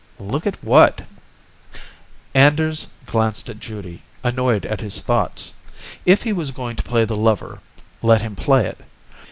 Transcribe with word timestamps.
Look 0.17 0.47
at 0.47 0.57
what? 0.63 1.03
Anders 2.33 2.87
glanced 3.05 3.49
at 3.49 3.59
Judy, 3.59 4.01
annoyed 4.23 4.65
at 4.65 4.81
his 4.81 5.01
thoughts. 5.03 5.53
If 6.07 6.23
he 6.23 6.33
was 6.33 6.49
going 6.49 6.75
to 6.77 6.81
play 6.81 7.05
the 7.05 7.15
lover, 7.15 7.59
let 8.01 8.23
him 8.23 8.35
play 8.35 8.65
it. 8.65 8.79